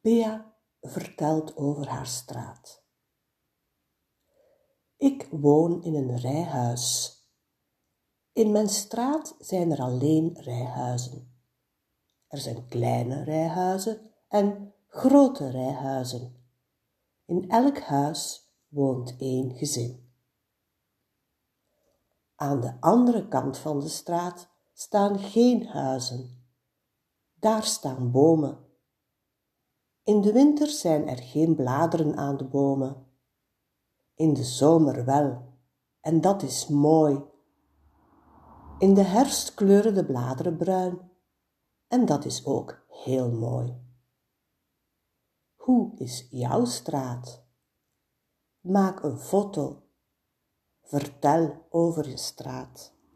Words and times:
Bea 0.00 0.54
vertelt 0.80 1.56
over 1.56 1.88
haar 1.88 2.06
straat. 2.06 2.82
Ik 4.96 5.28
woon 5.30 5.82
in 5.82 5.94
een 5.94 6.16
rijhuis. 6.16 7.14
In 8.32 8.52
mijn 8.52 8.68
straat 8.68 9.34
zijn 9.38 9.70
er 9.70 9.80
alleen 9.80 10.38
rijhuizen. 10.40 11.42
Er 12.26 12.38
zijn 12.38 12.66
kleine 12.66 13.24
rijhuizen 13.24 14.10
en 14.28 14.74
grote 14.88 15.50
rijhuizen. 15.50 16.44
In 17.24 17.50
elk 17.50 17.78
huis 17.78 18.50
woont 18.68 19.16
één 19.18 19.54
gezin. 19.54 20.12
Aan 22.34 22.60
de 22.60 22.80
andere 22.80 23.28
kant 23.28 23.58
van 23.58 23.80
de 23.80 23.88
straat 23.88 24.48
staan 24.72 25.18
geen 25.18 25.66
huizen. 25.66 26.44
Daar 27.34 27.64
staan 27.64 28.10
bomen. 28.10 28.69
In 30.02 30.20
de 30.20 30.32
winter 30.32 30.66
zijn 30.66 31.08
er 31.08 31.18
geen 31.18 31.54
bladeren 31.54 32.16
aan 32.16 32.36
de 32.36 32.44
bomen. 32.44 33.06
In 34.14 34.34
de 34.34 34.44
zomer 34.44 35.04
wel, 35.04 35.42
en 36.00 36.20
dat 36.20 36.42
is 36.42 36.66
mooi. 36.66 37.22
In 38.78 38.94
de 38.94 39.02
herfst 39.02 39.54
kleuren 39.54 39.94
de 39.94 40.04
bladeren 40.04 40.56
bruin, 40.56 41.10
en 41.88 42.06
dat 42.06 42.24
is 42.24 42.46
ook 42.46 42.84
heel 42.88 43.30
mooi. 43.30 43.74
Hoe 45.54 45.92
is 45.96 46.28
jouw 46.30 46.64
straat? 46.64 47.44
Maak 48.60 49.02
een 49.02 49.18
foto. 49.18 49.82
Vertel 50.82 51.66
over 51.70 52.08
je 52.08 52.16
straat. 52.16 52.94